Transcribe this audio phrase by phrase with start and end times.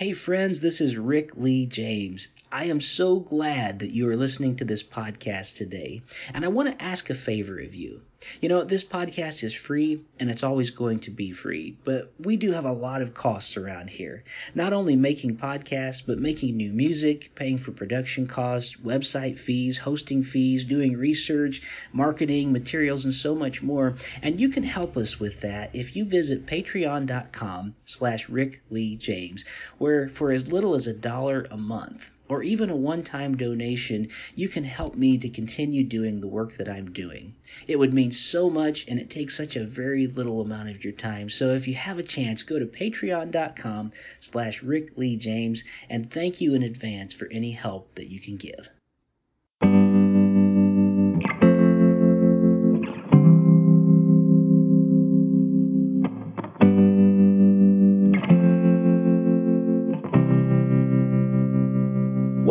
[0.00, 2.28] Hey, friends, this is Rick Lee James.
[2.50, 6.00] I am so glad that you are listening to this podcast today,
[6.32, 8.00] and I want to ask a favor of you.
[8.42, 12.36] You know, this podcast is free and it's always going to be free, but we
[12.36, 14.24] do have a lot of costs around here.
[14.54, 20.22] Not only making podcasts, but making new music, paying for production costs, website fees, hosting
[20.22, 21.62] fees, doing research,
[21.94, 23.96] marketing, materials, and so much more.
[24.20, 29.46] And you can help us with that if you visit patreon.com slash Rick Lee James,
[29.78, 34.08] where for as little as a dollar a month, or even a one time donation,
[34.36, 37.34] you can help me to continue doing the work that I'm doing.
[37.66, 40.92] It would mean so much and it takes such a very little amount of your
[40.92, 41.28] time.
[41.28, 46.40] So if you have a chance, go to patreon.com slash Rick Lee James and thank
[46.40, 48.68] you in advance for any help that you can give.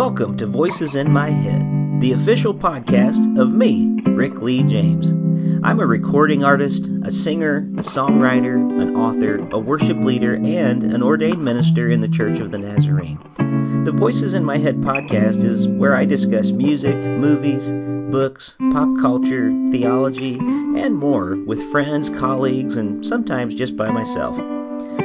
[0.10, 1.62] Welcome to Voices in My Head,
[2.02, 5.12] the official podcast of me, Rick Lee James.
[5.64, 11.04] I'm a recording artist, a singer, a songwriter, an author, a worship leader, and an
[11.04, 13.20] ordained minister in the Church of the Nazarene.
[13.86, 17.72] The Voices in My Head podcast is where I discuss music, movies,
[18.12, 24.40] books, pop culture, theology, and more with friends, colleagues, and sometimes just by myself.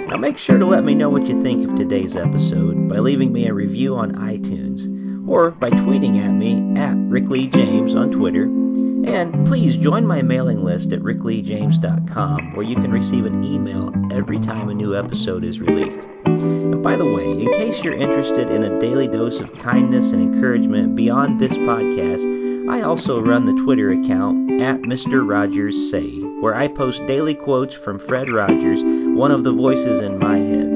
[0.08, 3.32] Now make sure to let me know what you think of today's episode by leaving
[3.32, 8.10] me a review on iTunes or by tweeting at me at Rick Lee James on
[8.10, 8.44] Twitter.
[8.44, 14.38] And please join my mailing list at rickleejames.com where you can receive an email every
[14.38, 16.00] time a new episode is released.
[16.24, 20.22] And by the way, in case you're interested in a daily dose of kindness and
[20.22, 25.28] encouragement beyond this podcast, I also run the Twitter account at Mr.
[25.28, 28.82] Rogers Say, where I post daily quotes from Fred Rogers,
[29.14, 30.74] one of the voices in my head.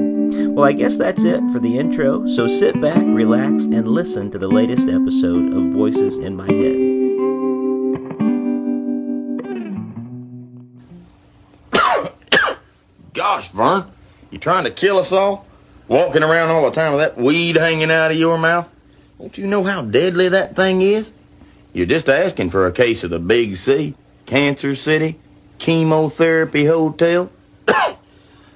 [0.55, 4.37] Well, I guess that's it for the intro, so sit back, relax, and listen to
[4.37, 6.75] the latest episode of Voices in My Head.
[13.13, 13.85] Gosh, Vern,
[14.31, 15.45] you trying to kill us all?
[15.89, 18.71] Walking around all the time with that weed hanging out of your mouth?
[19.19, 21.11] Don't you know how deadly that thing is?
[21.73, 25.19] You're just asking for a case of the big C, Cancer City,
[25.57, 27.29] Chemotherapy Hotel.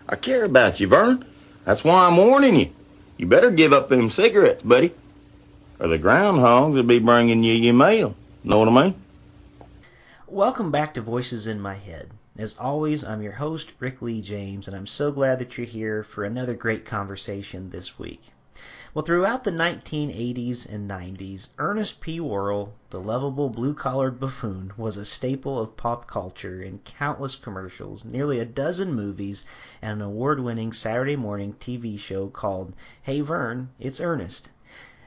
[0.08, 1.24] I care about you, Vern.
[1.64, 2.70] That's why I'm warning you.
[3.18, 4.92] You better give up them cigarettes, buddy.
[5.80, 8.16] Or the groundhogs will be bringing you your mail.
[8.44, 8.96] Know what I mean?
[10.28, 12.10] Welcome back to Voices in My Head.
[12.38, 16.04] As always, I'm your host, Rick Lee James, and I'm so glad that you're here
[16.04, 18.34] for another great conversation this week.
[18.96, 22.20] Well, throughout the 1980s and 90s, Ernest P.
[22.20, 28.38] Worrell, the lovable blue-collared buffoon, was a staple of pop culture in countless commercials, nearly
[28.38, 29.48] a dozen movies,
[29.82, 34.52] and an award-winning Saturday morning TV show called Hey Vern, It's Ernest.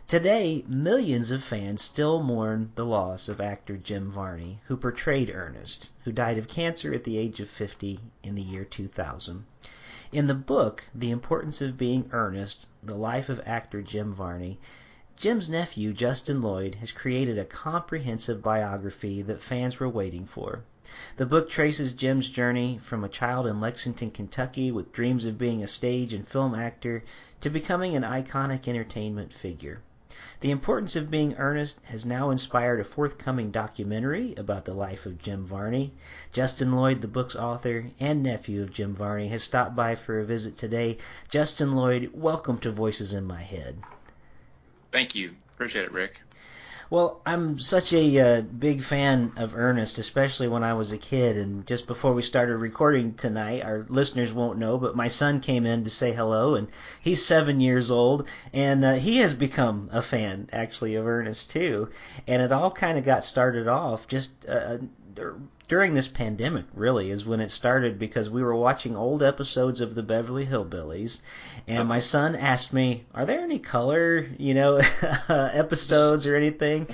[0.08, 5.92] Today, millions of fans still mourn the loss of actor Jim Varney, who portrayed Ernest,
[6.02, 9.44] who died of cancer at the age of 50 in the year 2000.
[10.16, 14.58] In the book, The Importance of Being Ernest, The Life of Actor Jim Varney,
[15.14, 20.62] Jim's nephew, Justin Lloyd, has created a comprehensive biography that fans were waiting for.
[21.18, 25.62] The book traces Jim's journey from a child in Lexington, Kentucky with dreams of being
[25.62, 27.04] a stage and film actor
[27.42, 29.82] to becoming an iconic entertainment figure.
[30.40, 35.18] The importance of being Ernest has now inspired a forthcoming documentary about the life of
[35.18, 35.92] Jim Varney.
[36.32, 40.24] Justin Lloyd, the book's author and nephew of Jim Varney, has stopped by for a
[40.24, 40.98] visit today.
[41.30, 43.78] Justin Lloyd, welcome to Voices in My Head.
[44.92, 45.34] Thank you.
[45.54, 46.20] Appreciate it, Rick.
[46.88, 51.36] Well, I'm such a uh, big fan of Ernest, especially when I was a kid.
[51.36, 55.66] And just before we started recording tonight, our listeners won't know, but my son came
[55.66, 56.68] in to say hello, and
[57.00, 61.88] he's seven years old, and uh, he has become a fan actually of Ernest too.
[62.28, 64.78] And it all kind of got started off just uh,
[65.68, 69.96] during this pandemic, really, is when it started because we were watching old episodes of
[69.96, 71.20] the Beverly Hillbillies,
[71.66, 74.76] and my son asked me, "Are there any color, you know,
[75.28, 76.86] episodes or anything?"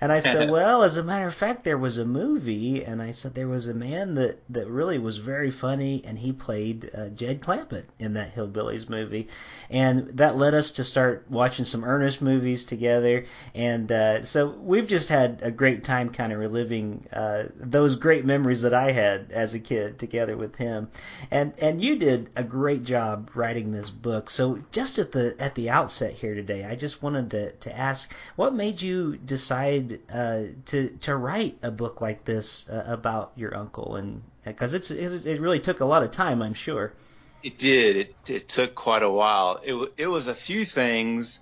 [0.00, 3.10] And I said, "Well, as a matter of fact, there was a movie, and I
[3.10, 7.08] said there was a man that that really was very funny, and he played uh,
[7.08, 9.26] Jed Clampett in that Hillbillies movie,
[9.70, 13.24] and that led us to start watching some Ernest movies together,
[13.54, 18.24] and uh, so we've just had a great time, kind of reliving uh, those great
[18.24, 20.88] memories that I had as a kid together with him.
[21.30, 24.28] And and you did a great job writing this book.
[24.28, 28.12] So just at the at the outset here today, I just wanted to, to ask
[28.34, 33.56] what made you decide uh, to to write a book like this uh, about your
[33.56, 36.92] uncle and because it's, it's it really took a lot of time, I'm sure.
[37.42, 37.96] It did.
[37.96, 39.60] It, it took quite a while.
[39.64, 41.40] It, it was a few things.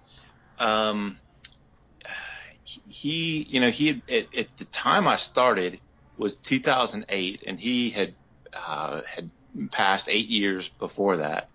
[0.59, 1.19] Um,
[2.89, 5.81] he, you know, he at, at the time I started
[6.17, 8.15] was 2008, and he had
[8.53, 9.31] uh, had
[9.71, 11.49] passed eight years before that.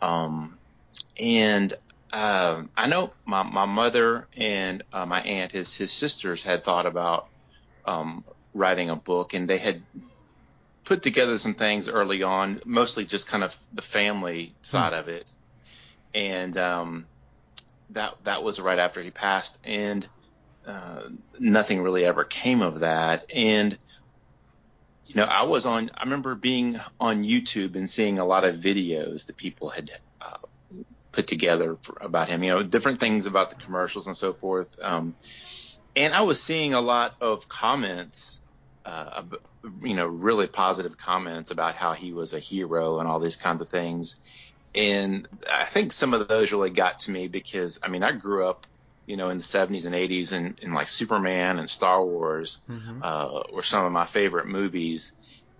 [0.00, 0.58] Um,
[1.18, 1.72] and
[2.12, 6.86] uh, I know my my mother and uh, my aunt, his his sisters, had thought
[6.86, 7.26] about
[7.84, 8.24] um,
[8.54, 9.82] writing a book, and they had
[10.88, 15.30] put together some things early on, mostly just kind of the family side of it,
[16.14, 17.06] and um,
[17.90, 20.08] that that was right after he passed, and
[20.66, 21.02] uh,
[21.38, 23.30] nothing really ever came of that.
[23.34, 23.76] And
[25.04, 25.90] you know, I was on.
[25.94, 29.90] I remember being on YouTube and seeing a lot of videos that people had
[30.22, 30.38] uh,
[31.12, 32.42] put together for, about him.
[32.42, 34.78] You know, different things about the commercials and so forth.
[34.82, 35.16] Um,
[35.94, 38.40] and I was seeing a lot of comments
[38.88, 39.22] uh,
[39.82, 43.60] you know, really positive comments about how he was a hero and all these kinds
[43.60, 44.18] of things.
[44.74, 48.48] And I think some of those really got to me because, I mean, I grew
[48.48, 48.66] up,
[49.04, 53.00] you know, in the 70s and 80s and, and like Superman and Star Wars mm-hmm.
[53.02, 55.14] uh, were some of my favorite movies.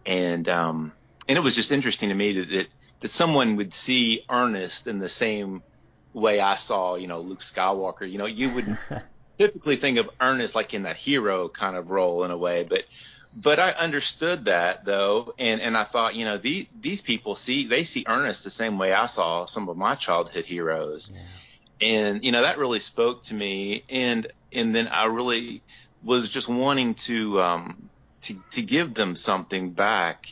[0.06, 0.92] And, um,
[1.28, 2.68] and it was just interesting to me that, that,
[3.00, 5.62] that someone would see Ernest in the same
[6.14, 8.10] way I saw, you know, Luke Skywalker.
[8.10, 8.78] You know, you would
[9.38, 12.84] typically think of Ernest like in that hero kind of role in a way, but
[13.40, 17.66] but I understood that though, and and I thought, you know, these these people see
[17.66, 21.88] they see Ernest the same way I saw some of my childhood heroes, yeah.
[21.88, 25.62] and you know that really spoke to me, and and then I really
[26.02, 27.90] was just wanting to um
[28.22, 30.26] to to give them something back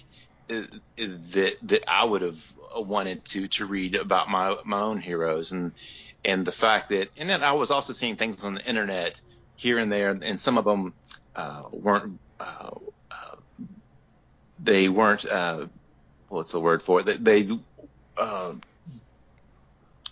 [0.51, 0.63] uh,
[0.97, 2.45] that that I would have
[2.75, 5.53] wanted to to read about my my own heroes.
[5.53, 5.73] And
[6.25, 9.21] and the fact that and then I was also seeing things on the internet
[9.55, 10.93] here and there and some of them
[11.37, 12.71] uh, weren't uh, uh,
[14.67, 15.67] they weren't uh,
[16.29, 17.07] what's the word for it?
[17.07, 17.59] They they,
[18.17, 18.55] uh,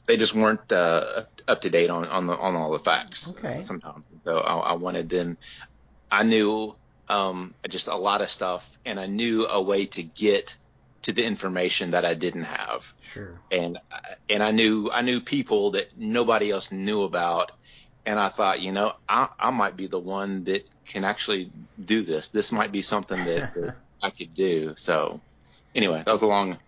[0.06, 3.60] they just weren't uh, up to date on on the on all the facts okay.
[3.60, 4.10] sometimes.
[4.10, 5.36] And so I, I wanted them.
[6.10, 6.74] I knew
[7.08, 10.56] um, just a lot of stuff, and I knew a way to get
[11.02, 12.92] to the information that I didn't have.
[13.12, 13.38] Sure.
[13.50, 13.78] And
[14.28, 17.52] and I knew I knew people that nobody else knew about,
[18.06, 21.50] and I thought, you know, I, I might be the one that can actually
[21.82, 22.28] do this.
[22.28, 24.75] This might be something that, that I could do.
[24.76, 25.20] So,
[25.75, 26.58] anyway, that was a long.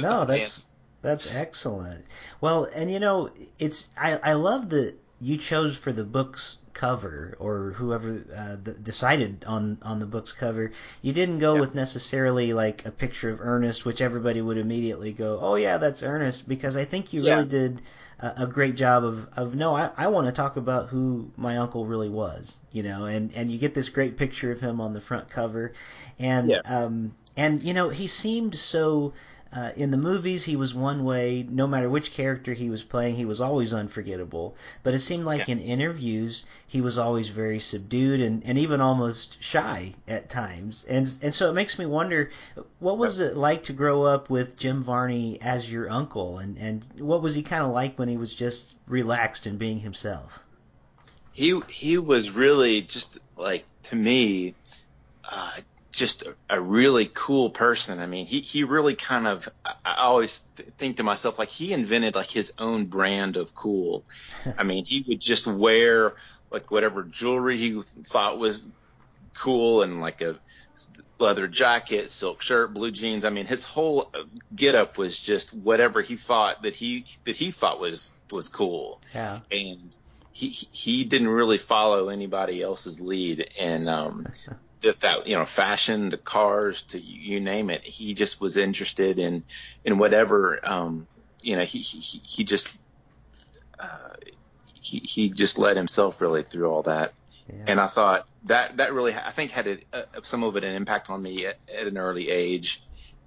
[0.00, 0.66] no, that's
[1.02, 2.04] that's excellent.
[2.40, 7.36] Well, and you know, it's I I love that you chose for the book's cover
[7.38, 10.72] or whoever uh, the, decided on on the book's cover.
[11.02, 11.60] You didn't go yeah.
[11.60, 16.02] with necessarily like a picture of Ernest, which everybody would immediately go, "Oh yeah, that's
[16.02, 17.34] Ernest," because I think you yeah.
[17.34, 17.82] really did
[18.22, 21.86] a, great job of, of no, I, I want to talk about who my uncle
[21.86, 25.00] really was, you know, and, and you get this great picture of him on the
[25.00, 25.72] front cover,
[26.18, 26.60] and yeah.
[26.64, 29.12] um, and you know he seemed so
[29.52, 31.44] uh, in the movies, he was one way.
[31.48, 34.54] No matter which character he was playing, he was always unforgettable.
[34.84, 35.54] But it seemed like yeah.
[35.54, 40.84] in interviews, he was always very subdued and, and even almost shy at times.
[40.88, 42.30] And and so it makes me wonder,
[42.78, 46.86] what was it like to grow up with Jim Varney as your uncle, and and
[46.98, 50.38] what was he kind of like when he was just relaxed and being himself?
[51.32, 54.54] He he was really just like to me,
[55.24, 55.52] uh,
[56.00, 58.00] just a, really cool person.
[58.00, 59.50] I mean, he, he really kind of,
[59.84, 60.38] I always
[60.78, 64.02] think to myself, like he invented like his own brand of cool.
[64.58, 66.14] I mean, he would just wear
[66.50, 68.70] like whatever jewelry he thought was
[69.34, 70.36] cool and like a
[71.18, 73.26] leather jacket, silk shirt, blue jeans.
[73.26, 74.10] I mean, his whole
[74.56, 79.02] getup was just whatever he thought that he, that he thought was, was cool.
[79.14, 79.40] Yeah.
[79.52, 79.94] And
[80.32, 83.50] he, he didn't really follow anybody else's lead.
[83.60, 84.26] And, um,
[84.82, 89.18] that, that you know fashion to cars to you name it he just was interested
[89.18, 89.44] in
[89.84, 91.06] in whatever um
[91.42, 92.68] you know he he, he just
[93.78, 94.14] uh,
[94.80, 97.12] he he just led himself really through all that.
[97.48, 97.64] Yeah.
[97.66, 100.74] and I thought that that really I think had a, a, some of it an
[100.74, 102.82] impact on me at, at an early age.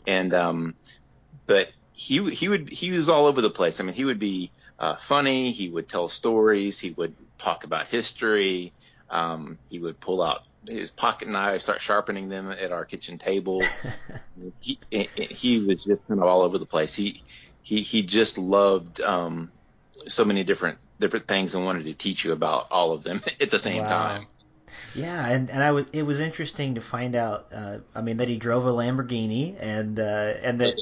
[0.08, 0.76] And um
[1.46, 3.82] but he he would he was all over the place.
[3.82, 7.88] I mean he would be uh, funny he would tell stories he would talk about
[7.88, 8.74] history
[9.10, 13.64] um, he would pull out his pocket knives, start sharpening them at our kitchen table.
[14.60, 16.96] he, he was just kind of all over the place.
[16.96, 17.24] He
[17.62, 19.52] he he just loved um,
[20.08, 23.52] so many different different things and wanted to teach you about all of them at
[23.52, 23.88] the same wow.
[23.88, 24.28] time.
[24.96, 27.48] Yeah, and, and I was it was interesting to find out.
[27.54, 30.76] Uh, I mean that he drove a Lamborghini and uh, and that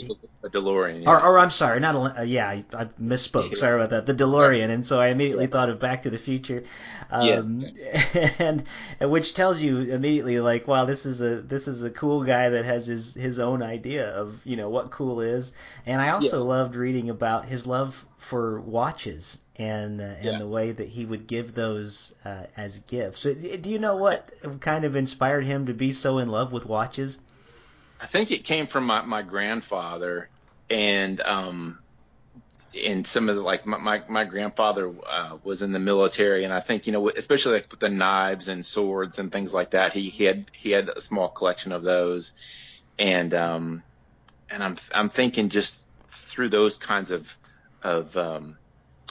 [0.44, 1.04] a DeLorean.
[1.04, 1.10] Yeah.
[1.12, 3.56] or, or I'm sorry, not a uh, yeah, I, I misspoke.
[3.56, 4.06] Sorry about that.
[4.06, 6.64] The DeLorean, and so I immediately thought of Back to the Future,
[7.12, 7.64] um,
[8.40, 8.64] and,
[9.00, 12.50] and which tells you immediately like, wow, this is a this is a cool guy
[12.50, 15.54] that has his his own idea of you know what cool is.
[15.86, 16.50] And I also Yeah.
[16.50, 20.38] loved reading about his love for watches and uh, and Yeah.
[20.40, 23.24] the way that he would give those uh, as gifts.
[23.24, 27.20] Do you know what kind of inspired him to be so in love with watches?
[28.00, 30.30] I think it came from my, my grandfather
[30.70, 31.80] and um
[32.86, 36.54] and some of the like my my, my grandfather uh, was in the military and
[36.54, 39.94] I think you know especially like with the knives and swords and things like that
[39.94, 42.34] he, he had he had a small collection of those
[42.98, 43.84] and um
[44.50, 47.38] and I'm I'm thinking just through those kinds of
[47.84, 48.58] of um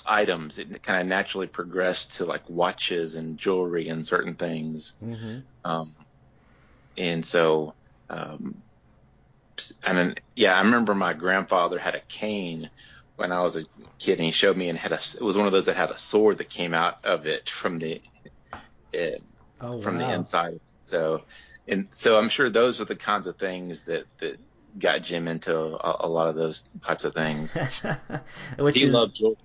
[0.07, 5.41] items it kind of naturally progressed to like watches and jewelry and certain things Mm-hmm.
[5.65, 5.95] um,
[6.97, 7.75] and so,
[8.09, 8.63] um,
[9.87, 12.71] and then, yeah, I remember my grandfather had a cane
[13.17, 13.65] when I was a
[13.99, 14.97] kid, and he showed me and had a.
[14.97, 17.77] It was one of those that had a sword that came out of it from
[17.79, 18.01] the,
[18.95, 19.19] uh,
[19.61, 19.99] Oh, from wow.
[19.99, 20.55] the inside.
[20.81, 21.21] So,
[21.69, 24.39] and so I'm sure those are the kinds of things that that
[24.79, 27.57] got Jim into a, a lot of those types of things.
[28.59, 29.37] Which he is loved jewelry.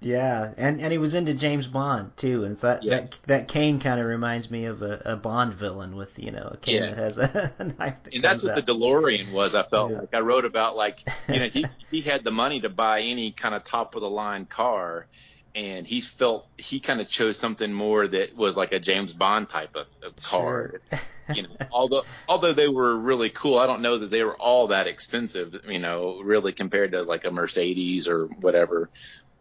[0.00, 2.90] Yeah, and and he was into James Bond too, and so that Yeah.
[3.00, 6.50] that, that cane kind of reminds me of a, a Bond villain with you know
[6.54, 6.86] a cane Yeah.
[6.90, 8.66] that has a, a knife that And that's what out.
[8.66, 9.54] the DeLorean was.
[9.54, 9.98] I felt Yeah.
[10.00, 13.30] like I wrote about like you know he he had the money to buy any
[13.30, 15.06] kind of top of the line car,
[15.54, 19.48] and he felt he kind of chose something more that was like a James Bond
[19.50, 20.80] type of, of car.
[20.90, 21.00] Sure.
[21.36, 24.68] You know, although although they were really cool, I don't know that they were all
[24.68, 25.60] that expensive.
[25.68, 28.88] You know, really compared to like a Mercedes or whatever.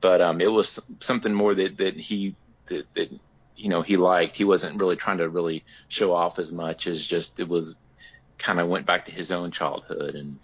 [0.02, 2.36] But um, it was something more that that he
[2.68, 3.12] that that
[3.58, 4.36] you know he liked.
[4.38, 7.76] He wasn't really trying to really show off as much as just it was
[8.38, 10.40] kind of went back to his own childhood and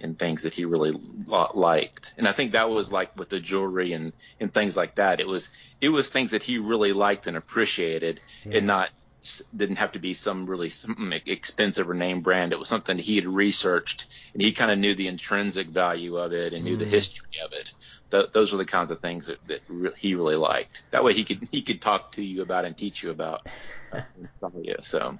[0.00, 0.92] and things that he really
[1.26, 2.14] liked.
[2.18, 5.20] And I think that was like with the jewelry and and things like that.
[5.20, 8.58] It was it was things that he really liked and appreciated, Yeah.
[8.58, 8.90] and not
[9.54, 12.52] didn't have to be some really something expensive or name brand.
[12.52, 16.32] It was something he had researched and he kind of knew the intrinsic value of
[16.32, 16.90] it and knew the Mm.
[16.90, 17.72] history of it.
[18.10, 20.84] Th- those are the kinds of things that, that re- he really liked.
[20.90, 23.40] That way he could he could talk to you about and teach you about.
[23.92, 24.02] Uh,
[24.62, 24.76] you.
[24.80, 25.18] So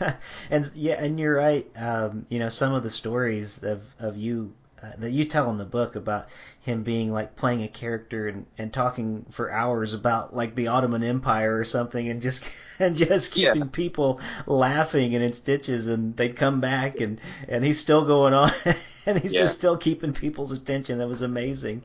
[0.50, 1.66] and yeah, and you're right.
[1.76, 5.58] Um, you know, some of the stories of of you uh, that you tell in
[5.58, 6.28] the book about
[6.60, 11.02] him being like playing a character and, and talking for hours about like the Ottoman
[11.02, 12.44] Empire or something, and just
[12.78, 13.54] and just Yeah.
[13.54, 18.34] keeping people laughing and in stitches, and they'd come back and and he's still going
[18.34, 18.50] on,
[19.06, 19.34] and he's Yeah.
[19.34, 20.98] just still keeping people's attention.
[20.98, 21.82] That was amazing.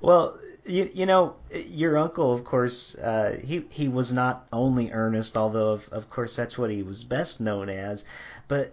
[0.00, 5.36] Well, you, you know, your uncle, of course, uh, he he was not only Ernest,
[5.36, 8.04] although of, of course that's what he was best known as.
[8.48, 8.72] But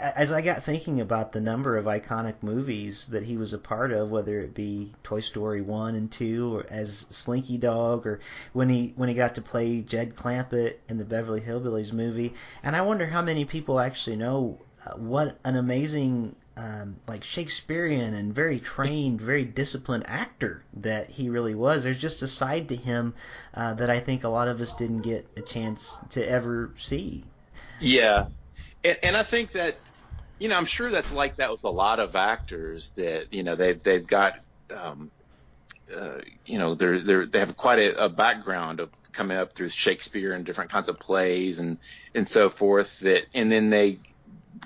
[0.00, 3.92] as I got thinking about the number of iconic movies that he was a part
[3.92, 8.20] of, whether it be Toy Story one and two, or as Slinky Dog, or
[8.52, 12.74] when he when he got to play Jed Clampett in the Beverly Hillbillies movie, and
[12.74, 18.34] I wonder how many people actually know uh, what an amazing um, like Shakespearean and
[18.34, 21.84] very trained, very disciplined actor that he really was.
[21.84, 23.14] There's just a side to him
[23.54, 27.24] uh, that I think a lot of us didn't get a chance to ever see.
[27.80, 28.26] Yeah,
[28.84, 29.78] and, and I think that
[30.38, 33.54] you know I'm sure that's like that with a lot of actors that you know
[33.54, 34.34] they've they've got
[34.74, 35.10] um,
[35.94, 39.68] uh, you know they're they're they have quite a, a background of coming up through
[39.68, 41.78] Shakespeare and different kinds of plays and
[42.14, 44.00] and so forth that and then they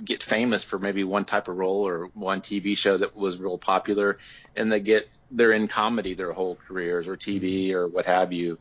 [0.04, 3.59] get famous for maybe one type of role or one TV show that was real
[3.59, 4.18] popular
[4.56, 8.59] and they get they're in comedy their whole careers or TV or what have you.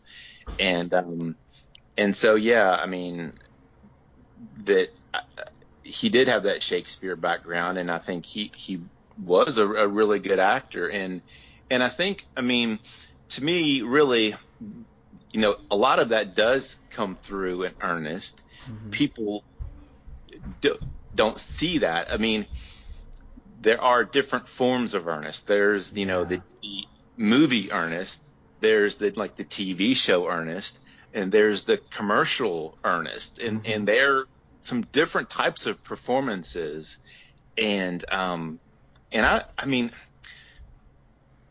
[0.59, 1.35] And um
[1.97, 3.33] and so yeah I mean
[4.65, 4.89] that
[5.83, 8.79] he did have that Shakespeare background, and I think he he
[9.17, 11.21] was a, a really good actor, and
[11.69, 12.79] and I think I mean
[13.29, 18.41] to me really, you know, a lot of that does come through in Ernest.
[18.67, 18.91] Mhm.
[18.91, 19.43] People
[20.61, 20.77] do,
[21.13, 22.11] don't see that.
[22.11, 22.45] I mean,
[23.61, 25.47] there are different forms of Ernest.
[25.47, 26.37] There's you know Yeah.
[26.37, 26.85] the, the
[27.17, 28.23] movie Ernest.
[28.59, 30.79] There's the like the TV show Ernest,
[31.13, 33.75] and there's the commercial Ernest, and Mhm.
[33.75, 34.25] and they're
[34.65, 36.99] some different types of performances,
[37.57, 38.59] and um
[39.11, 39.91] and I I mean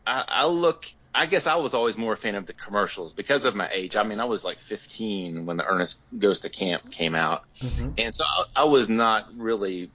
[0.05, 0.85] I, I look.
[1.15, 3.95] I guess I was always more a fan of the commercials because of my age.
[3.95, 7.93] I mean, I was like 15 when the Ernest Goes to Camp came out, Mhm.
[7.99, 9.91] and so I, I was not really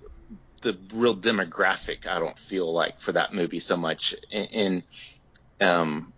[0.63, 2.07] the real demographic.
[2.07, 4.87] I don't feel like for that movie so much, and, and
[5.61, 6.15] um,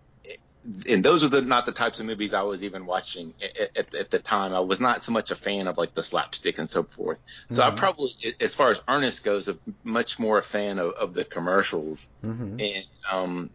[0.89, 3.95] and those are the not the types of movies I was even watching at, at,
[3.95, 4.53] at, the time.
[4.53, 7.19] I was not so much a fan of like the slapstick and so forth.
[7.49, 7.73] So mm-hmm.
[7.73, 11.25] I probably, as far as Ernest goes, a much more a fan of, of the
[11.25, 12.09] commercials.
[12.23, 12.61] Mm-hmm.
[12.61, 13.51] And um,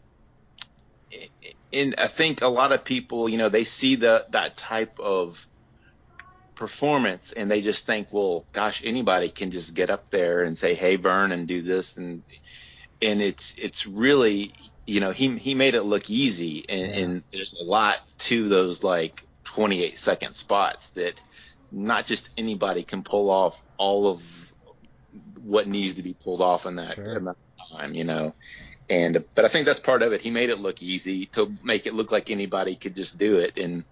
[1.72, 5.46] and I think a lot of people, you know, they see the that type of
[6.56, 10.74] performance and they just think, well, gosh, anybody can just get up there and say,
[10.74, 12.24] hey, Vern, and do this and
[13.02, 14.54] and it's it's really
[14.86, 17.00] you know he he made it look easy and, yeah.
[17.00, 21.22] and there's a lot to those like 28 second spots that
[21.72, 24.54] not just anybody can pull off all of
[25.44, 27.18] what needs to be pulled off in that sure.
[27.18, 28.34] amount of time you know
[28.90, 30.22] and but I think that's part of it.
[30.22, 33.58] He made it look easy to make it look like anybody could just do it,
[33.58, 33.84] and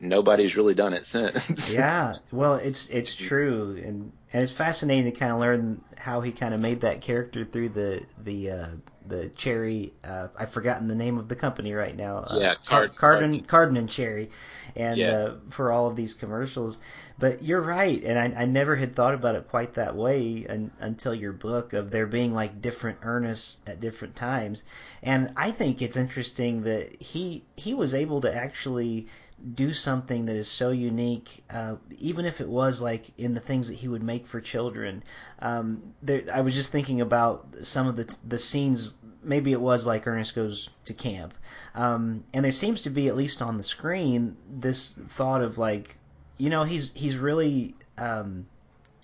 [0.00, 1.74] nobody's really done it since.
[1.74, 6.32] yeah, well, it's it's true, and and it's fascinating to kind of learn how he
[6.32, 8.68] kind of made that character through the the uh,
[9.06, 9.92] the cherry.
[10.04, 12.18] Uh, I've forgotten the name of the company right now.
[12.18, 14.30] Uh, yeah, Card, Carden, Carden and Cherry,
[14.76, 15.12] and yeah.
[15.12, 16.78] uh, for all of these commercials.
[17.18, 20.70] But you're right, and I, I never had thought about it quite that way un,
[20.78, 24.62] until your book of there being like different Ernest at different times.
[25.02, 29.08] And I think it's interesting that he he was able to actually
[29.54, 33.68] do something that is so unique, uh, even if it was like in the things
[33.68, 35.02] that he would make for children.
[35.40, 38.94] Um, there, I was just thinking about some of the the scenes.
[39.22, 41.34] Maybe it was like Ernest goes to camp,
[41.74, 45.96] um, and there seems to be at least on the screen this thought of like,
[46.36, 47.74] you know, he's he's really.
[47.96, 48.46] Um,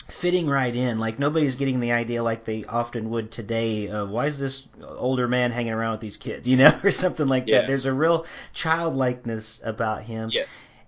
[0.09, 0.99] fitting right in.
[0.99, 3.89] Like nobody's getting the idea like they often would today.
[3.89, 6.47] Of why is this older man hanging around with these kids?
[6.47, 7.61] You know, or something like yeah.
[7.61, 7.67] that.
[7.67, 10.29] There's a real childlikeness about him.
[10.31, 10.45] Yeah.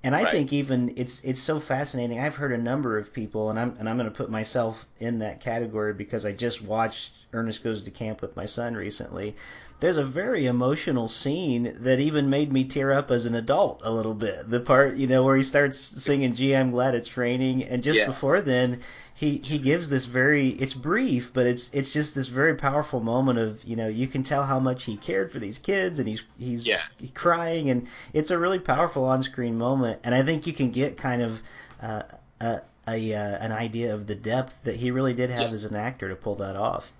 [0.06, 0.30] And I right.
[0.30, 2.20] think even it's it's so fascinating.
[2.20, 5.18] I've heard a number of people, and I'm and I'm going to put myself in
[5.18, 9.34] that category because I just watched Ernest Goes to Camp with my son recently.
[9.80, 13.92] There's a very emotional scene that even made me tear up as an adult a
[13.92, 14.48] little bit.
[14.48, 17.98] The part, you know, where he starts singing "Gee, I'm glad it's raining," and just
[17.98, 18.06] yeah.
[18.06, 18.80] before then,
[19.16, 23.38] he he gives this very it's brief but it's it's just this very powerful moment
[23.38, 26.22] of you know you can tell how much he cared for these kids and he's
[26.38, 26.82] he's yeah.
[27.14, 31.22] crying and it's a really powerful on-screen moment and I think you can get kind
[31.22, 31.42] of
[31.80, 32.02] uh,
[32.40, 35.54] a, a uh, an idea of the depth that he really did have yeah.
[35.54, 36.92] as an actor to pull that off.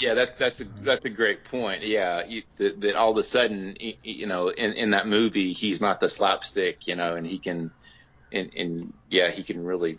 [0.00, 1.82] Yeah, that's that's a that's a great point.
[1.82, 5.80] Yeah, you, that, that all of a sudden, you know, in in that movie, he's
[5.80, 7.72] not the slapstick, you know, and he can,
[8.32, 9.98] and and yeah, he can really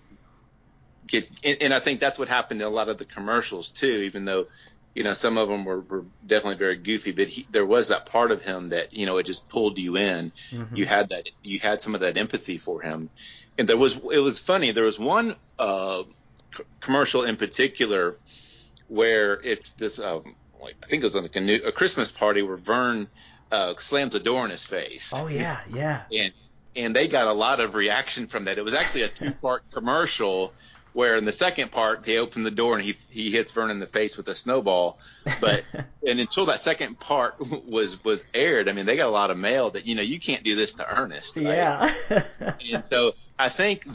[1.10, 3.88] get, and, and I think that's what happened in a lot of the commercials too,
[3.88, 4.48] even though,
[4.94, 8.06] you know, some of them were, were definitely very goofy, but he, there was that
[8.06, 10.32] part of him that, you know, it just pulled you in.
[10.52, 10.76] Mm-hmm.
[10.76, 13.10] You had that, you had some of that empathy for him.
[13.58, 14.72] And there was, it was funny.
[14.72, 16.04] There was one, uh,
[16.56, 18.16] c- commercial in particular
[18.90, 22.58] where it's this, um, like, I think it was like a, a Christmas party where
[22.58, 23.08] Vern,
[23.52, 25.14] uh, slams a door in his face.
[25.16, 26.04] Oh yeah, yeah.
[26.16, 26.34] And,
[26.76, 28.58] and they got a lot of reaction from that.
[28.58, 30.54] It was actually a two part commercial
[30.94, 33.80] where in the second part they open the door and he he hits Vern in
[33.80, 35.00] the face with a snowball.
[35.40, 35.64] But
[36.08, 39.38] and until that second part was was aired, I mean they got a lot of
[39.38, 41.36] mail that you know you can't do this to Ernest.
[41.36, 41.46] Right?
[41.46, 41.94] Yeah.
[42.40, 43.86] and so I think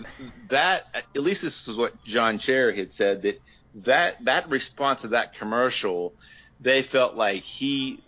[0.48, 3.40] that at least this is what John Cherry had said that
[3.74, 6.14] that that response to that commercial,
[6.60, 8.00] they felt like he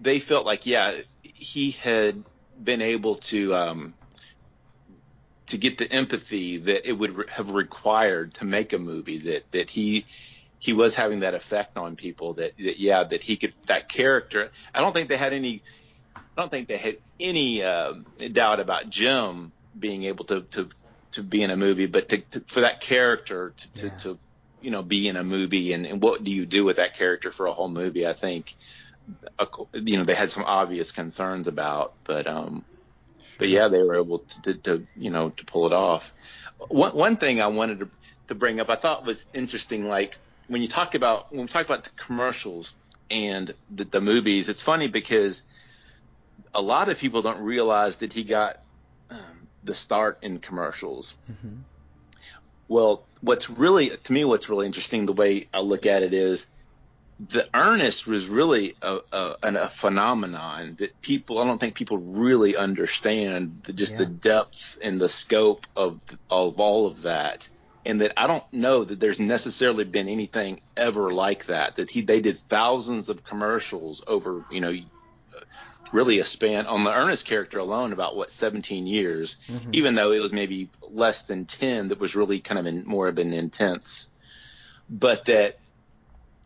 [0.00, 2.22] they felt like yeah he had
[2.62, 3.94] been able to um
[5.46, 9.50] to get the empathy that it would re- have required to make a movie that
[9.50, 10.04] that he
[10.58, 14.50] he was having that effect on people that, that yeah that he could that character
[14.72, 15.62] I don't think they had any
[16.14, 17.94] I don't think they had any uh,
[18.32, 20.68] doubt about Jim being able to to
[21.12, 23.96] to be in a movie but to, to for that character to, to, yeah.
[23.96, 24.18] to
[24.62, 27.30] you know be in a movie and, and what do you do with that character
[27.30, 28.54] for a whole movie I think
[29.72, 32.64] you know they had some obvious concerns about but um
[33.42, 36.12] but yeah, they were able to, to, to, you know to pull it off.
[36.68, 37.88] One one thing I wanted to
[38.28, 41.64] to bring up I thought was interesting, like when you talk about when we talk
[41.64, 42.76] about the commercials
[43.10, 45.42] and the, the movies, it's funny because
[46.54, 48.58] a lot of people don't realize that he got
[49.10, 51.14] um, the start in commercials.
[51.30, 51.56] Mm-hmm.
[52.72, 56.48] Well, what's really to me, what's really interesting, the way I look at it is
[57.28, 62.56] the Ernest was really a, a, a, phenomenon that people I don't think people really
[62.56, 63.98] understand the, just yeah.
[63.98, 67.46] the depth and the scope of of all of that,
[67.84, 71.76] and that I don't know that there's necessarily been anything ever like that.
[71.76, 74.74] That he they did thousands of commercials over you know
[75.92, 79.70] really a span on the Ernest character alone about what 17 years, mm-hmm.
[79.72, 83.08] even though it was maybe less than 10 that was really kind of in, more
[83.08, 84.10] of an intense,
[84.88, 85.58] but that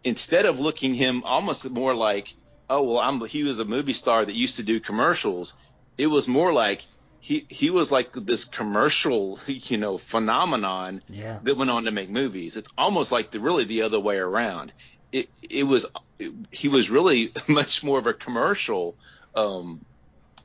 [0.05, 2.35] instead of looking him almost more like
[2.69, 5.55] oh well, I'm he was a movie star that used to do commercials.
[5.99, 6.83] It was more like
[7.21, 11.41] he he was like this commercial, you know, phenomenon Yeah.
[11.43, 12.57] that went on to make movies.
[12.57, 14.73] It's almost like the really the other way around.
[15.13, 15.87] It it was
[16.19, 18.97] it, he was really much more of a commercial.
[19.37, 19.85] Um,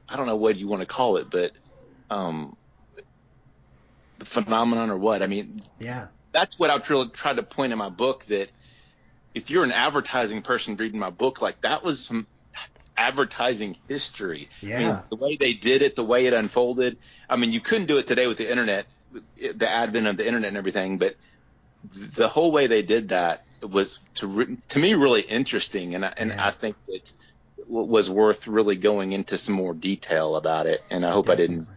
[0.09, 1.51] I don't know what you want to call it, but
[2.09, 2.53] um,
[4.19, 5.23] the phenomenon or what.
[5.23, 6.07] I mean, Yeah.
[6.33, 8.49] that's what I try to point in my book that
[9.33, 12.27] if you're an advertising person reading my book, like that was some
[12.97, 14.49] advertising history.
[14.61, 15.03] I mean, Yeah.
[15.09, 16.97] the way they did it, the way it unfolded.
[17.29, 20.49] I mean, you couldn't do it today with the internet, the advent of the internet
[20.49, 21.15] and everything, but
[21.83, 26.31] the whole way they did that was to to me really interesting, and I, and
[26.31, 26.47] Yeah.
[26.47, 27.13] I think that
[27.67, 30.83] was worth really going into some more detail about it.
[30.89, 31.67] And I hope I didn't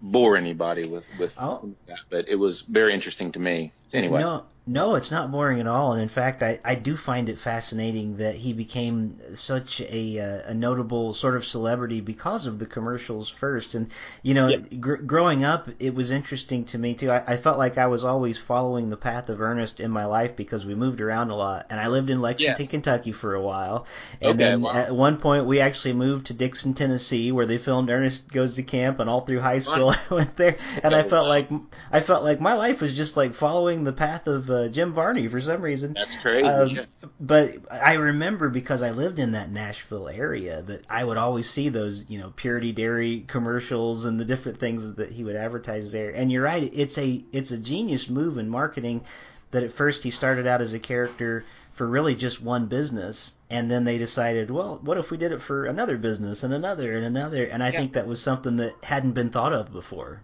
[0.00, 3.72] bore anybody with with that, but it was very interesting to me.
[3.92, 5.92] Anyway, No, no, it's not boring at all.
[5.92, 10.50] And in fact, I, I do find it fascinating that he became such a uh,
[10.50, 13.74] a notable sort of celebrity because of the commercials first.
[13.74, 13.90] And
[14.22, 14.60] you know, Yep.
[14.80, 17.10] gr- growing up, it was interesting to me too.
[17.10, 20.36] I, I felt like I was always following the path of Ernest in my life
[20.36, 23.86] because we moved around a lot, and I lived in Lexington, Kentucky for a while.
[24.20, 24.70] And Okay, then wow.
[24.70, 28.62] at one point, we actually moved to Dickson, Tennessee, where they filmed Ernest Goes to
[28.62, 31.28] Camp, and all through high school I went there, and I Oh, felt wow.
[31.28, 31.48] like
[31.90, 35.26] I felt like my life was just like following the path of uh, Jim Varney
[35.26, 35.94] for some reason.
[35.94, 36.48] that's crazy.
[36.48, 36.84] Um, yeah.
[37.18, 41.70] But I remember because I lived in that Nashville area that I would always see
[41.70, 46.10] those, you know, Purity Dairy commercials and the different things that he would advertise there.
[46.10, 49.04] And you're right, it's a it's a genius move in marketing
[49.50, 53.70] that at first he started out as a character for really just one business and
[53.70, 57.04] then they decided, well, what if we did it for another business and another and
[57.04, 57.44] another?
[57.46, 57.78] And I Yeah.
[57.80, 60.20] think that was something that hadn't been thought of before.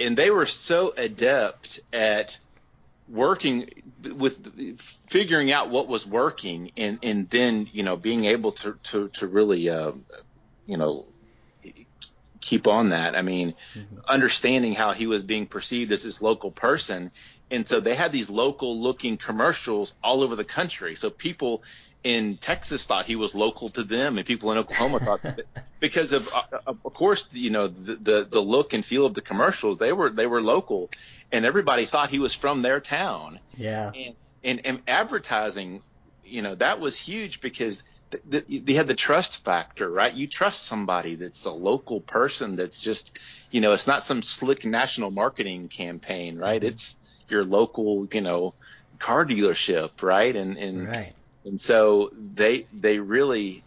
[0.00, 2.38] and they were so adept at
[3.08, 3.68] working
[4.16, 9.08] with figuring out what was working and and then you know being able to to
[9.08, 9.92] to really uh
[10.66, 11.04] you know
[12.40, 13.16] keep on that.
[13.16, 13.54] I mean
[14.06, 17.10] understanding how he was being perceived as this local person.
[17.50, 20.94] And so they had these local looking commercials all over the country.
[20.94, 21.62] So people
[22.04, 25.20] in Texas thought he was local to them and people in Oklahoma thought
[25.80, 29.20] because of uh, of course you know the, the the look and feel of the
[29.20, 30.90] commercials they were they were local
[31.32, 33.40] and everybody thought he was from their town.
[33.56, 33.92] Yeah.
[33.94, 34.14] and
[34.44, 35.82] and, and advertising
[36.24, 40.14] you know that was huge because th- th- they had the trust factor right?
[40.14, 43.18] You trust somebody that's a local person that's just
[43.50, 46.60] you know it's not some slick national marketing campaign right?
[46.60, 46.68] Mm-hmm.
[46.68, 48.54] It's your local you know
[48.98, 50.34] car dealership right?
[50.34, 51.14] And and Right.
[51.44, 53.64] and so they they really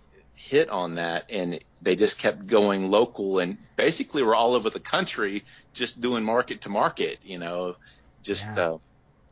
[0.49, 4.79] hit on that and they just kept going local and basically were all over the
[4.79, 7.75] country just doing market to market you know
[8.23, 8.63] just Yeah.
[8.71, 8.77] uh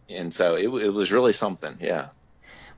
[0.10, 2.10] and so it, it was really something yeah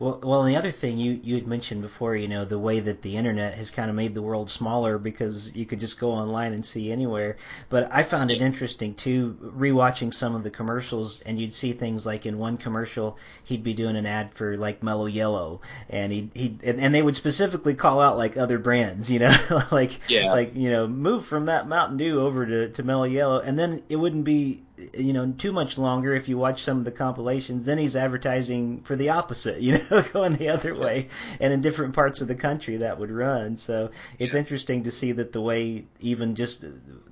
[0.02, 3.04] Well, well, the other thing you you had mentioned before, you know, the way that
[3.04, 6.54] the internet has kind of made the world smaller because you could just go online
[6.54, 7.38] and see anywhere.
[7.70, 12.04] But I found it interesting too, rewatching some of the commercials, and you'd see things
[12.04, 16.32] like in one commercial, he'd be doing an ad for like Mellow Yellow, and he
[16.34, 19.36] he and, and they would specifically call out like other brands, you know,
[19.72, 20.32] like Yeah.
[20.32, 23.84] like you know, move from that Mountain Dew over to to Mellow Yellow, and then
[23.88, 27.65] it wouldn't be you know too much longer if you watch some of the compilations
[27.65, 31.08] then he's advertising for the opposite you know going the other way
[31.39, 33.89] and in different parts of the country that would run so
[34.20, 34.39] it's Yeah.
[34.39, 36.65] interesting to see that the way even just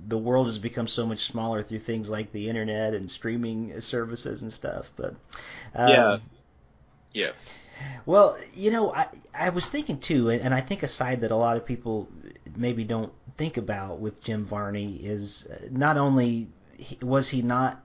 [0.08, 4.42] the world has become so much smaller through things like the internet and streaming services
[4.42, 5.14] and stuff but
[5.74, 6.18] um, Yeah.
[7.12, 7.32] yeah
[8.04, 11.30] well, you know, I I was thinking too, and and I think a side that
[11.30, 12.08] a lot of people
[12.56, 16.48] maybe don't think about with Jim Varney is uh, not only
[16.80, 17.82] he- was he not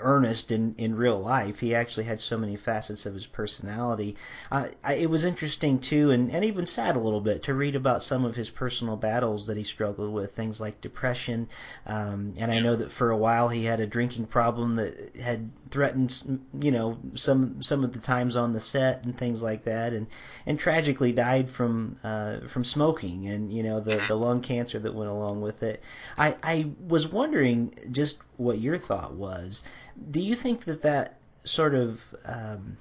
[0.00, 4.16] earnest in in real life, he actually had so many facets of his personality.
[4.50, 7.74] Uh, I, it was interesting too, and and even sad a little bit to read
[7.74, 11.48] about some of his personal battles that he struggled with, things like depression,
[11.86, 15.50] um, and I know that for a while he had a drinking problem that had
[15.70, 19.92] threatened, you know, some some of the times on the set and things like that,
[19.92, 20.06] and
[20.46, 24.94] and tragically died from uh, from smoking and you know the the lung cancer that
[24.94, 25.82] went along with it.
[26.16, 29.62] I I was wondering just what your thought was.
[30.10, 32.76] Do you think that that sort of um,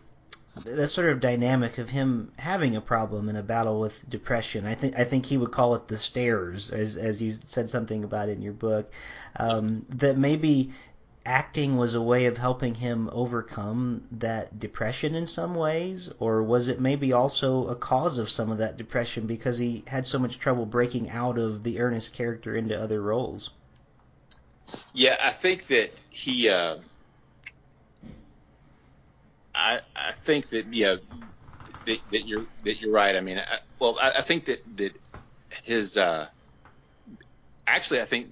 [0.65, 4.65] that sort of dynamic of him having a problem and a battle with depression.
[4.65, 8.04] I think I think he would call it the stairs, as as you said something
[8.04, 8.91] about in your book.
[9.36, 10.72] Um, that maybe
[11.26, 16.70] acting was a way of helping him overcome that depression in some ways, or was
[16.70, 20.39] it maybe also a cause of some of that depression because he had so much
[20.39, 23.52] trouble breaking out of the Ernest character into other roles?
[24.93, 26.49] Yeah, I think that he.
[26.49, 26.77] Uh,
[29.53, 30.95] I I think that yeah,
[31.86, 33.15] that, that you're that you're right.
[33.15, 34.91] I mean, I, well, I, I think that that
[35.63, 36.27] his uh,
[37.65, 38.30] actually I think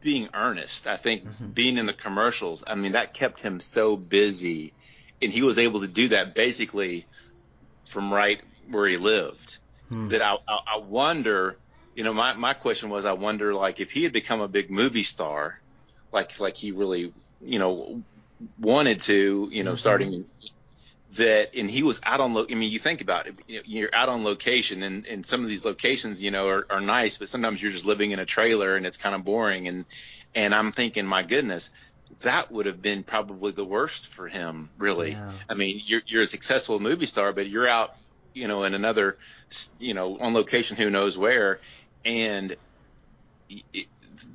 [0.00, 0.86] being Ernest.
[0.86, 1.48] I think mm-hmm.
[1.48, 2.64] being in the commercials.
[2.66, 4.72] I mean that kept him so busy,
[5.22, 7.06] and he was able to do that basically
[7.86, 9.58] from right where he lived.
[9.88, 10.08] Hmm.
[10.08, 11.56] That I, I I wonder.
[11.98, 14.70] You know, my my question was I wonder like if he had become a big
[14.70, 15.58] movie star,
[16.12, 18.04] like like he really you know
[18.60, 19.78] wanted to you know mm-hmm.
[19.78, 20.24] starting
[21.16, 23.34] that and he was out on lo- I mean you think about it
[23.66, 27.18] you're out on location and, and some of these locations you know are, are nice
[27.18, 29.84] but sometimes you're just living in a trailer and it's kind of boring and
[30.36, 31.70] and I'm thinking my goodness
[32.20, 35.32] that would have been probably the worst for him really yeah.
[35.48, 37.96] I mean you're you're a successful movie star but you're out
[38.34, 39.16] you know in another
[39.80, 41.60] you know on location who knows where
[42.04, 42.56] and
[43.48, 43.86] it,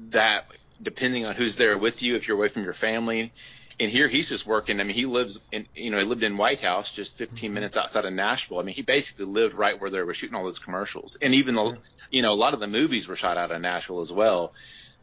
[0.09, 0.45] that
[0.81, 3.31] depending on who's there with you if you're away from your family
[3.79, 4.79] and here he's just working.
[4.79, 7.53] I mean, he lives in, you know, he lived in White House, just 15 mm-hmm.
[7.53, 8.59] minutes outside of Nashville.
[8.59, 11.17] I mean, he basically lived right where they were shooting all those commercials.
[11.21, 11.73] And even though,
[12.11, 14.53] you know, a lot of the movies were shot out of Nashville as well.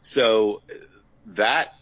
[0.01, 0.61] So
[1.27, 1.75] that,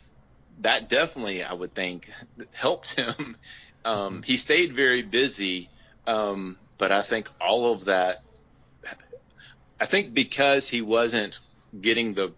[0.61, 2.09] that definitely, I would think,
[2.53, 3.35] helped him.
[3.85, 5.69] Um, he stayed very busy.
[6.05, 8.23] Um, but I think all of that,
[9.79, 11.39] I think because he wasn't
[11.79, 12.33] getting the,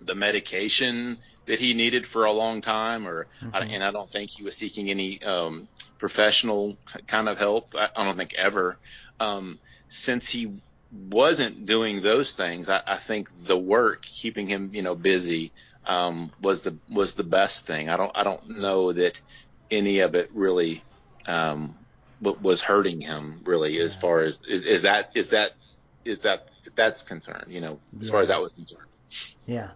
[0.00, 3.54] the medication that he needed for a long time, or mm-hmm.
[3.54, 7.74] I, and I don't think he was seeking any um, professional kind of help.
[7.76, 8.76] I, I don't think ever.
[9.20, 10.60] Um, since he
[10.92, 15.52] wasn't doing those things, I, I think the work keeping him, you know, busy
[15.86, 17.88] um, was the was the best thing.
[17.88, 19.20] I don't I don't know that
[19.70, 20.82] any of it really
[21.26, 21.74] um,
[22.20, 23.84] was hurting him really yeah.
[23.84, 25.52] as far as is, is that is that
[26.04, 28.12] is that that's concerned, you know, as yeah.
[28.12, 28.88] far as that was concerned.
[29.46, 29.70] Yeah,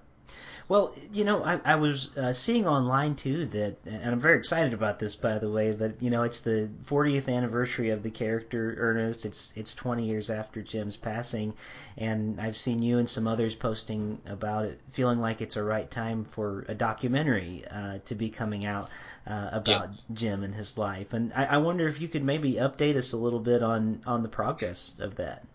[0.68, 4.74] well, you know, I, I was uh, seeing online too that, and I'm very excited
[4.74, 5.72] about this, by the way.
[5.72, 9.24] That you know, it's the 40th anniversary of the character Ernest.
[9.24, 11.54] It's it's 20 years after Jim's passing,
[11.96, 15.90] and I've seen you and some others posting about it, feeling like it's a right
[15.90, 18.90] time for a documentary uh, to be coming out
[19.26, 19.96] uh, about yeah.
[20.12, 21.14] Jim and his life.
[21.14, 24.22] And I, I wonder if you could maybe update us a little bit on on
[24.22, 25.46] the progress of that.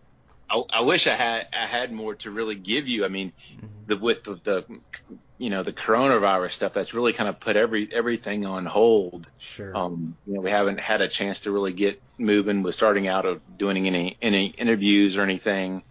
[0.53, 3.05] I, I wish I had I had more to really give you.
[3.05, 3.67] I mean, mm-hmm.
[3.87, 4.65] the with the, the
[5.39, 9.29] you know the coronavirus stuff that's really kind of put every everything on hold.
[9.39, 9.75] Sure.
[9.75, 13.25] Um, you know, we haven't had a chance to really get moving with starting out
[13.25, 15.81] of doing any any interviews or anything.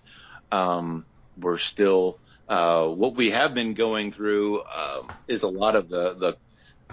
[0.52, 1.04] Um,
[1.36, 6.14] we're still uh, what we have been going through uh, is a lot of the
[6.14, 6.36] the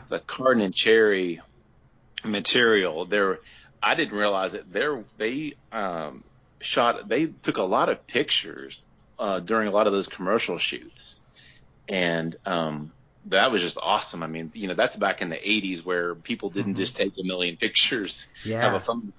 [0.07, 1.39] the Carden and Cherry
[2.25, 3.05] material.
[3.05, 3.39] There,
[3.81, 6.23] I didn't realize that there they um,
[6.61, 8.83] shot they took a lot of pictures
[9.17, 11.21] uh, during a lot of those commercial shoots,
[11.87, 12.91] and um,
[13.25, 14.23] that was just awesome.
[14.23, 16.77] I mean, you know, that's back in the '80s where people didn't mm-hmm.
[16.77, 18.61] just take a million pictures, yeah.
[18.61, 19.13] have a phone,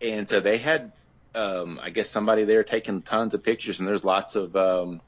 [0.00, 0.92] and so they had,
[1.34, 5.00] um, I guess, somebody there taking tons of pictures, and there's lots of um,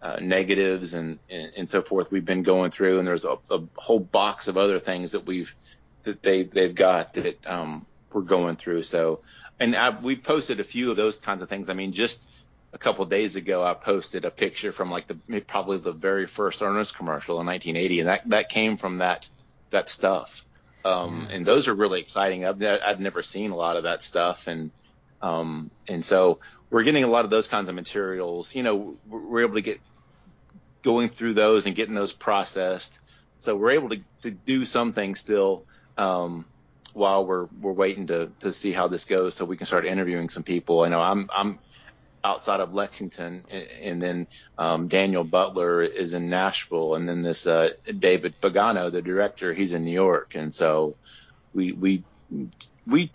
[0.00, 2.10] uh, negatives and, and, and so forth.
[2.10, 5.54] We've been going through, and there's a, a whole box of other things that we've
[6.02, 8.82] that they they've got that um, we're going through.
[8.82, 9.20] So
[9.60, 11.68] and I, we posted a few of those kinds of things.
[11.68, 12.28] I mean, just
[12.72, 16.26] a couple of days ago, I posted a picture from like the probably the very
[16.26, 19.28] first Ernest commercial in 1980, and that that came from that
[19.70, 20.44] that stuff.
[20.84, 22.44] Um, and those are really exciting.
[22.44, 24.70] I've I'd never seen a lot of that stuff, and
[25.20, 28.54] um, and so we're getting a lot of those kinds of materials.
[28.54, 29.80] You know, we're able to get
[30.82, 33.00] going through those and getting those processed.
[33.38, 35.64] So we're able to, to do some things still.
[35.96, 36.44] Um,
[36.92, 40.28] while we're we're waiting to to see how this goes, so we can start interviewing
[40.28, 40.82] some people.
[40.82, 41.58] I know I'm I'm
[42.24, 43.44] outside of Lexington,
[43.82, 49.02] and, then um, Daniel Butler is in Nashville, and then this uh, David Pagano, the
[49.02, 50.94] director, he's in New York, and so
[51.52, 52.04] we we
[52.86, 53.10] we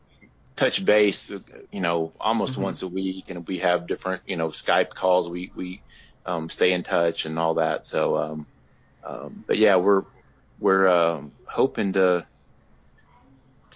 [0.55, 1.31] touch base,
[1.71, 2.63] you know, almost mm-hmm.
[2.63, 5.29] once a week, and we have different, you know, Skype calls.
[5.29, 5.81] We we
[6.25, 7.85] um, stay in touch and all that.
[7.85, 8.47] So, um,
[9.05, 10.03] um, but yeah, we're
[10.59, 12.25] we're uh, hoping to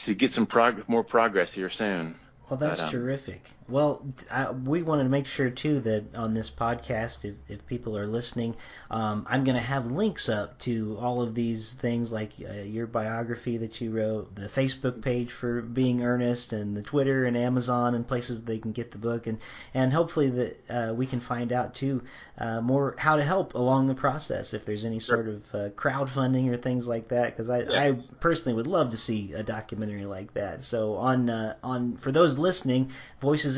[0.05, 2.15] to get some prog- more progress here soon.
[2.49, 3.49] Well, that's but, um, terrific.
[3.71, 7.97] Well, I, we wanted to make sure too that on this podcast, if, if people
[7.97, 8.55] are listening,
[8.89, 12.86] um, I'm going to have links up to all of these things, like uh, your
[12.86, 17.95] biography that you wrote, the Facebook page for Being Ernest, and the Twitter and Amazon
[17.95, 19.39] and places they can get the book, and
[19.73, 22.03] and hopefully that uh, we can find out too
[22.38, 26.49] uh, more how to help along the process if there's any sort of uh, crowdfunding
[26.49, 27.27] or things like that.
[27.27, 27.84] Because I, yeah.
[27.84, 30.62] I personally would love to see a documentary like that.
[30.62, 32.91] So on uh, on for those listening,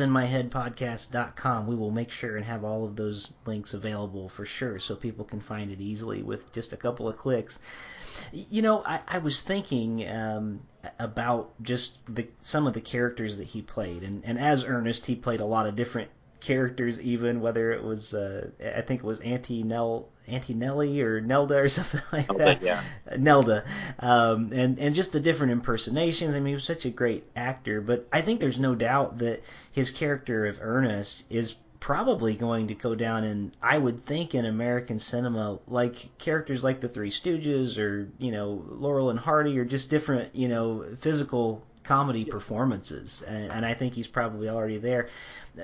[0.10, 1.68] voicesinmyheadpodcast.com.
[1.68, 5.26] We will make sure and have all of those links available for sure so people
[5.26, 7.60] can find it easily with just a couple of clicks.
[8.32, 10.62] You know, I, I was thinking um,
[11.00, 15.16] about just the, some of the characters that he played, and, and as Ernest, he
[15.16, 19.20] played a lot of different characters, even whether it was uh, I think it was
[19.22, 22.62] Auntie Nell Auntie Nellie or Nelda or something like Nelda, that.
[22.62, 22.84] yeah.
[23.18, 23.64] Nelda,
[24.00, 26.36] um, and and just the different impersonations.
[26.36, 27.82] I mean, he was such a great actor.
[27.82, 32.74] But I think there's no doubt that his character of Ernest is probably going to
[32.74, 37.78] go down in I would think in American cinema like characters like the Three Stooges
[37.78, 43.52] or you know Laurel and Hardy or just different you know physical comedy performances and,
[43.52, 45.10] and I think he's probably already there.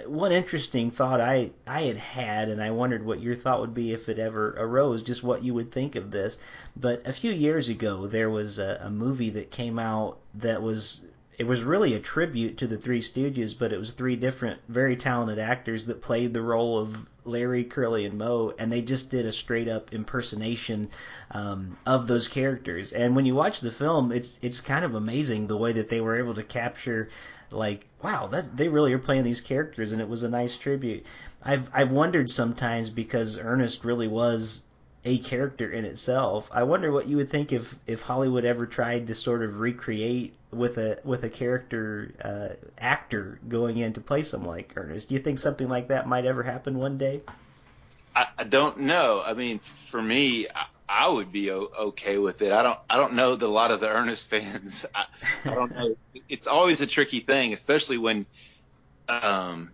[0.05, 3.93] One interesting thought I I had had and I wondered what your thought would be
[3.93, 6.37] if it ever arose just what you would think of this.
[6.75, 11.01] But a few years ago there was a, a movie that came out that was
[11.39, 14.97] it was really a tribute to the Three Stooges, but it was three different, very
[14.97, 19.25] talented actors that played the role of Larry, Curly, and Moe, and they just did
[19.25, 20.89] a straight up impersonation
[21.31, 22.91] um, of those characters.
[22.91, 26.01] And when you watch the film, it's it's kind of amazing the way that they
[26.01, 27.07] were able to capture,
[27.51, 31.05] like, wow, that they really are playing these characters, and it was a nice tribute.
[31.41, 34.63] I've I've wondered sometimes because Ernest really was
[35.05, 36.49] a character in itself.
[36.51, 40.33] I wonder what you would think if if Hollywood ever tried to sort of recreate
[40.51, 45.09] with a with a character uh, actor going in to play someone like Ernest.
[45.09, 47.21] Do you think something like that might ever happen one day?
[48.15, 49.21] I, I don't know.
[49.25, 52.51] I mean, for me, I, I would be o- okay with it.
[52.51, 52.79] I don't.
[52.89, 54.85] I don't know that a lot of the Ernest fans.
[54.95, 55.05] I,
[55.45, 55.95] I don't know.
[56.27, 58.25] it's always a tricky thing, especially when,
[59.07, 59.71] um,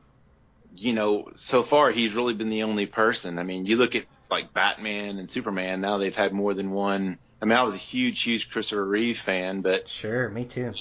[0.75, 3.39] you know, so far he's really been the only person.
[3.39, 5.79] I mean, you look at like Batman and Superman.
[5.79, 7.17] Now they've had more than one.
[7.45, 10.73] I mean, I was a huge, huge Christopher Reeve fan, but sure, me too.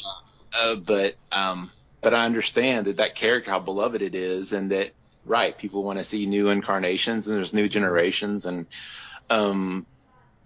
[0.59, 4.93] Uh, but um, but I understand that that character, how beloved it is, and that
[5.27, 8.65] right, people want to see new incarnations and there's new generations, and
[9.29, 9.85] um,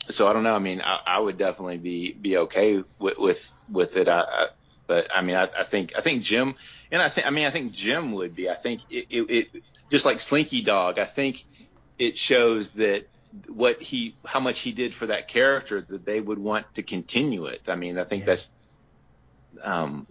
[0.09, 0.57] so I don't know.
[0.57, 4.09] I mean, I, I would definitely be be okay with with, with it.
[4.09, 4.47] I, I,
[4.89, 6.57] but I mean, I, I think I think Jim,
[6.91, 8.51] and I think I mean, I think Jim would be.
[8.51, 10.99] I think it, it, it just like Slinky Dog.
[10.99, 11.45] I think
[11.97, 13.07] it shows that
[13.49, 17.47] what he how much he did for that character that they would want to continue
[17.47, 17.69] it.
[17.69, 18.27] I mean, I think yeah.
[18.27, 18.53] that's
[19.63, 20.07] um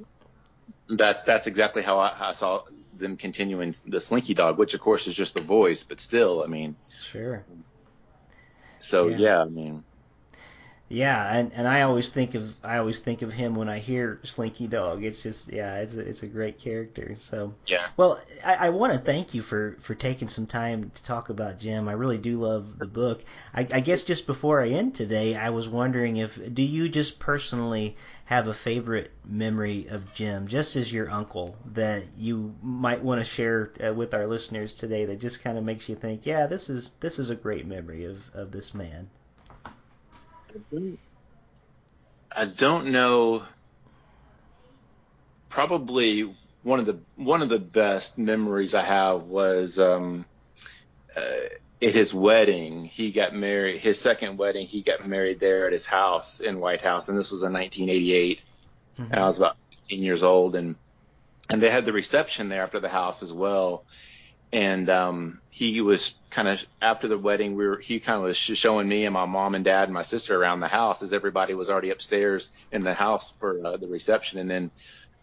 [0.89, 2.63] that that's exactly how I, I, saw
[2.97, 6.47] them continuing the Slinky Dog, which of course is just the voice, but still, I
[6.47, 6.75] mean,
[7.11, 7.43] sure.
[8.79, 9.83] So yeah, yeah I mean,
[10.89, 14.21] yeah, and and I always think of I always think of him when I hear
[14.23, 15.03] Slinky Dog.
[15.03, 17.13] It's just yeah, it's a, it's a great character.
[17.15, 17.87] So yeah.
[17.97, 21.59] Well, I, I want to thank you for for taking some time to talk about
[21.59, 21.89] Jim.
[21.89, 23.21] I really do love the book.
[23.53, 27.19] I, I guess just before I end today, I was wondering if do you just
[27.19, 33.19] personally have a favorite memory of Jim, just as your uncle, that you might want
[33.19, 36.47] to share uh, with our listeners today that just kind of makes you think, yeah,
[36.47, 39.09] this is this is a great memory of of this man.
[42.35, 43.43] I don't know.
[45.49, 46.29] Probably
[46.63, 50.25] one of the one of the best memories I have was um,
[51.15, 51.21] uh,
[51.81, 52.85] at his wedding.
[52.85, 53.79] He got married.
[53.79, 57.31] His second wedding, he got married there at his house in White House, and this
[57.31, 58.43] was in 1988.
[58.99, 59.11] Mm-hmm.
[59.11, 60.75] And I was about 15 years old, and
[61.49, 63.85] and they had the reception there after the house as well
[64.53, 68.37] and um, he was kind of after the wedding we were he kind of was
[68.37, 71.53] showing me and my mom and dad and my sister around the house as everybody
[71.53, 74.39] was already upstairs in the house for uh, the reception.
[74.39, 74.71] And then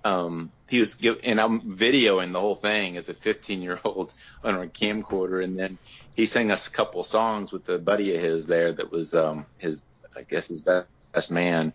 [0.05, 4.13] um, he was give, and I'm videoing the whole thing as a 15 year old
[4.45, 5.43] on a camcorder.
[5.43, 5.79] And then
[6.15, 9.47] he sang us a couple songs with a buddy of his there that was um,
[9.59, 9.83] his
[10.17, 11.73] I guess his best, best man.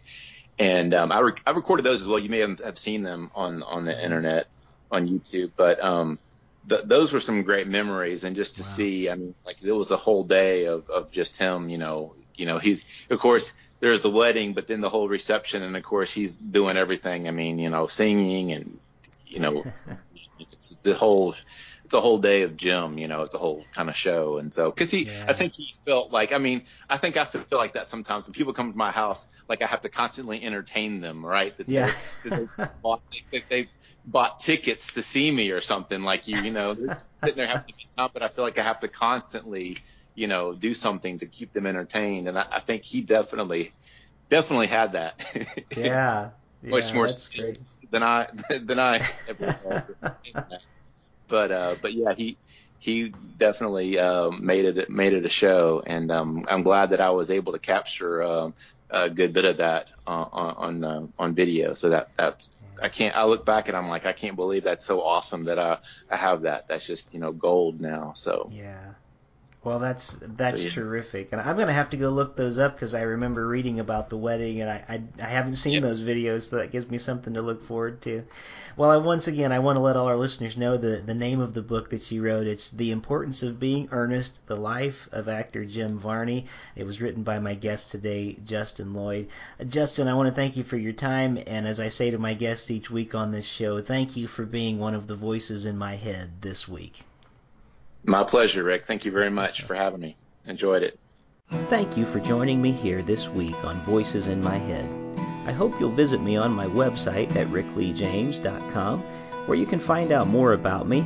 [0.59, 2.19] And um, I, re- I recorded those as well.
[2.19, 4.47] You may have, have seen them on on the internet
[4.91, 5.53] on YouTube.
[5.55, 6.19] But um,
[6.67, 8.65] th- those were some great memories and just to wow.
[8.65, 12.15] see i mean like it was a whole day of of just him you know
[12.35, 15.83] you know he's of course there's the wedding but then the whole reception and of
[15.83, 18.79] course he's doing everything i mean you know singing and
[19.25, 19.63] you know
[20.39, 21.33] it's the whole
[21.89, 24.37] it's a whole day of Jim, you know, it's a whole kind of show.
[24.37, 25.25] And so, cause he, yeah.
[25.27, 28.35] I think he felt like, I mean, I think I feel like that sometimes when
[28.35, 31.57] people come to my house, like I have to constantly entertain them, right?
[31.57, 31.91] That yeah.
[32.25, 32.47] That
[33.11, 33.69] they, that they
[34.11, 36.75] bought tickets to see me or something like you, you know,
[37.17, 39.77] sitting there having to time, but I feel like I have to constantly,
[40.15, 42.27] you know, do something to keep them entertained.
[42.27, 43.71] And I, I think he definitely,
[44.29, 45.67] definitely had that.
[45.75, 46.31] yeah.
[46.61, 47.09] Much yeah, more
[47.89, 48.27] than I,
[48.61, 49.87] than I ever
[51.29, 52.37] but uh, but yeah, he
[52.79, 57.11] he definitely uh, made it made it a show, and um, I'm glad that I
[57.11, 58.51] was able to capture uh,
[58.89, 61.73] a good bit of that uh, on on, uh, on video.
[61.75, 62.45] So that that
[62.81, 63.15] I can't.
[63.15, 66.17] I look back and I'm like, I can't believe that's so awesome that I I
[66.17, 66.67] have that.
[66.67, 68.13] That's just you know gold now.
[68.15, 68.93] So yeah.
[69.61, 70.71] Well, that's that's So, yeah.
[70.71, 74.09] terrific, and I'm gonna have to go look those up because I remember reading about
[74.09, 77.33] the wedding, and I I, I haven't seen those videos, so that gives me something
[77.33, 78.23] to look forward to.
[78.77, 81.41] Well, I, once again, I want to let all our listeners know the the name
[81.41, 82.47] of the book that you wrote.
[82.47, 86.45] It's The Importance of Being Ernest: The Life of Actor Jim Varney.
[86.77, 89.27] It was written by my guest today, Justin Lloyd.
[89.59, 92.17] Uh, Justin, I want to thank you for your time, and as I say to
[92.17, 95.65] my guests each week on this show, thank you for being one of the voices
[95.65, 97.03] in my head this week.
[98.03, 98.83] My pleasure, Rick.
[98.83, 100.15] Thank you very much for having me.
[100.47, 100.99] Enjoyed it.
[101.67, 104.87] Thank you for joining me here this week on Voices in My Head.
[105.45, 109.01] I hope you'll visit me on my website at rickleejames.com
[109.47, 111.03] where you can find out more about me,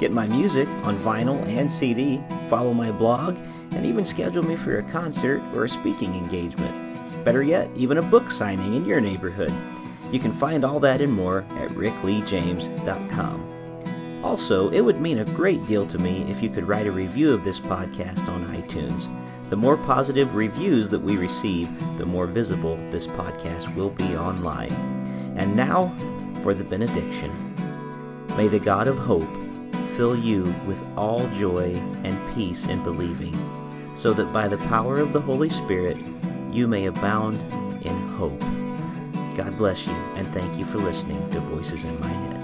[0.00, 2.20] get my music on vinyl and CD,
[2.50, 3.36] follow my blog,
[3.72, 7.24] and even schedule me for a concert or a speaking engagement.
[7.24, 9.52] Better yet, even a book signing in your neighborhood.
[10.10, 13.63] You can find all that and more at rickleejames.com.
[14.24, 17.30] Also, it would mean a great deal to me if you could write a review
[17.34, 19.06] of this podcast on iTunes.
[19.50, 21.68] The more positive reviews that we receive,
[21.98, 24.72] the more visible this podcast will be online.
[25.36, 25.94] And now
[26.42, 27.30] for the benediction.
[28.34, 29.28] May the God of hope
[29.94, 33.38] fill you with all joy and peace in believing,
[33.94, 36.02] so that by the power of the Holy Spirit
[36.50, 37.36] you may abound
[37.84, 38.40] in hope.
[39.36, 42.43] God bless you, and thank you for listening to Voices in My Head.